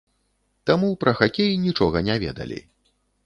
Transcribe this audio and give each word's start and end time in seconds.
Таму 0.69 0.87
пра 1.03 1.13
хакей 1.19 1.51
нічога 1.67 1.97
не 2.09 2.15
ведалі. 2.27 2.59